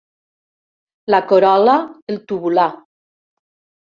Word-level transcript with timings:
La 1.15 1.19
corol·la 1.31 1.75
el 2.13 2.17
tubular. 2.31 2.65